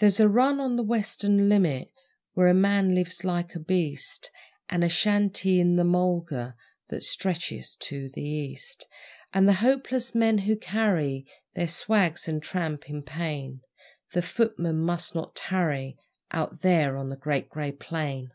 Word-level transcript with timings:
There's 0.00 0.18
a 0.18 0.30
run 0.30 0.60
on 0.60 0.76
the 0.76 0.82
Western 0.82 1.46
limit 1.50 1.90
Where 2.32 2.48
a 2.48 2.54
man 2.54 2.94
lives 2.94 3.22
like 3.22 3.54
a 3.54 3.58
beast, 3.60 4.30
And 4.70 4.82
a 4.82 4.88
shanty 4.88 5.60
in 5.60 5.76
the 5.76 5.84
mulga 5.84 6.56
That 6.88 7.02
stretches 7.02 7.76
to 7.80 8.08
the 8.08 8.22
East; 8.22 8.88
And 9.34 9.46
the 9.46 9.52
hopeless 9.60 10.14
men 10.14 10.38
who 10.38 10.56
carry 10.56 11.26
Their 11.52 11.68
swags 11.68 12.26
and 12.26 12.42
tramp 12.42 12.88
in 12.88 13.02
pain 13.02 13.60
The 14.12 14.22
footmen 14.22 14.78
must 14.78 15.14
not 15.14 15.36
tarry 15.36 15.98
Out 16.30 16.62
there 16.62 16.96
on 16.96 17.10
the 17.10 17.16
Great 17.16 17.50
Grey 17.50 17.72
Plain. 17.72 18.30